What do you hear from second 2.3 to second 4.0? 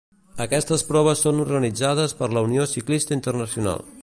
la Unió Ciclista Internacional.